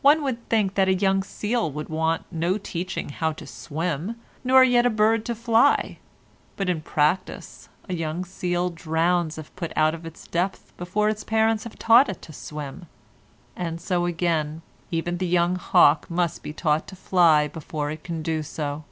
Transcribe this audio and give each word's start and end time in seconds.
One 0.00 0.22
would 0.22 0.48
think 0.48 0.76
that 0.76 0.88
a 0.88 0.94
young 0.94 1.22
seal 1.22 1.70
would 1.70 1.90
want 1.90 2.24
no 2.30 2.56
teaching 2.56 3.10
how 3.10 3.32
to 3.32 3.46
swim, 3.46 4.18
nor 4.42 4.64
yet 4.64 4.86
a 4.86 4.88
bird 4.88 5.26
to 5.26 5.34
fly, 5.34 5.98
but 6.56 6.70
in 6.70 6.80
practice 6.80 7.68
a 7.86 7.92
young 7.92 8.24
seal 8.24 8.70
drowns 8.70 9.36
if 9.36 9.54
put 9.54 9.70
out 9.76 9.94
of 9.94 10.06
its 10.06 10.26
depth 10.26 10.72
before 10.78 11.10
its 11.10 11.22
parents 11.22 11.64
have 11.64 11.78
taught 11.78 12.08
it 12.08 12.22
to 12.22 12.32
swim; 12.32 12.86
and 13.54 13.78
so 13.78 14.06
again, 14.06 14.62
even 14.90 15.18
the 15.18 15.26
young 15.26 15.56
hawk 15.56 16.10
must 16.10 16.42
be 16.42 16.54
taught 16.54 16.86
to 16.88 16.96
fly 16.96 17.46
before 17.46 17.90
it 17.90 18.02
can 18.02 18.22
do 18.22 18.42
so. 18.42 18.84